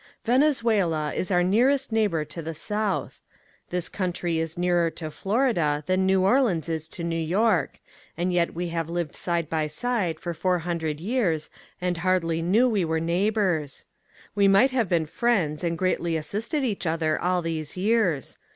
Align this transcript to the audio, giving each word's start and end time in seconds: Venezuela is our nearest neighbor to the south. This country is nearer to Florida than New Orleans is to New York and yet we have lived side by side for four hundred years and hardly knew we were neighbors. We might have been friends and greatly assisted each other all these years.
Venezuela 0.25 1.13
is 1.13 1.29
our 1.29 1.43
nearest 1.43 1.91
neighbor 1.91 2.25
to 2.25 2.41
the 2.41 2.55
south. 2.55 3.21
This 3.69 3.87
country 3.87 4.39
is 4.39 4.57
nearer 4.57 4.89
to 4.89 5.11
Florida 5.11 5.83
than 5.85 6.07
New 6.07 6.23
Orleans 6.23 6.67
is 6.67 6.87
to 6.87 7.03
New 7.03 7.15
York 7.19 7.77
and 8.17 8.33
yet 8.33 8.55
we 8.55 8.69
have 8.69 8.89
lived 8.89 9.15
side 9.15 9.47
by 9.47 9.67
side 9.67 10.19
for 10.19 10.33
four 10.33 10.57
hundred 10.57 10.99
years 10.99 11.51
and 11.79 11.99
hardly 11.99 12.41
knew 12.41 12.67
we 12.67 12.83
were 12.83 12.99
neighbors. 12.99 13.85
We 14.33 14.47
might 14.47 14.71
have 14.71 14.89
been 14.89 15.05
friends 15.05 15.63
and 15.63 15.77
greatly 15.77 16.17
assisted 16.17 16.63
each 16.63 16.87
other 16.87 17.21
all 17.21 17.43
these 17.43 17.77
years. 17.77 18.39